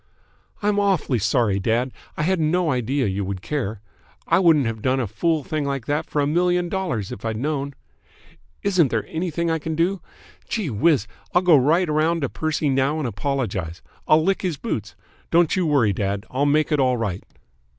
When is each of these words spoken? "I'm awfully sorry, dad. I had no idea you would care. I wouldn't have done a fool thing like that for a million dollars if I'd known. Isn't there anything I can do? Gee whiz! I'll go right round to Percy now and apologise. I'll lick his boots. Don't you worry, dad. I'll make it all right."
"I'm 0.63 0.79
awfully 0.79 1.19
sorry, 1.19 1.59
dad. 1.59 1.91
I 2.17 2.23
had 2.23 2.39
no 2.39 2.71
idea 2.71 3.05
you 3.05 3.23
would 3.23 3.43
care. 3.43 3.81
I 4.25 4.39
wouldn't 4.39 4.65
have 4.65 4.81
done 4.81 4.99
a 4.99 5.05
fool 5.05 5.43
thing 5.43 5.63
like 5.63 5.85
that 5.85 6.07
for 6.07 6.21
a 6.21 6.25
million 6.25 6.69
dollars 6.69 7.11
if 7.11 7.23
I'd 7.23 7.37
known. 7.37 7.75
Isn't 8.63 8.87
there 8.89 9.05
anything 9.05 9.51
I 9.51 9.59
can 9.59 9.75
do? 9.75 10.01
Gee 10.49 10.71
whiz! 10.71 11.05
I'll 11.35 11.43
go 11.43 11.55
right 11.55 11.87
round 11.87 12.21
to 12.23 12.29
Percy 12.29 12.67
now 12.67 12.97
and 12.97 13.07
apologise. 13.07 13.83
I'll 14.07 14.23
lick 14.23 14.41
his 14.41 14.57
boots. 14.57 14.95
Don't 15.29 15.55
you 15.55 15.67
worry, 15.67 15.93
dad. 15.93 16.25
I'll 16.31 16.47
make 16.47 16.71
it 16.71 16.79
all 16.79 16.97
right." 16.97 17.23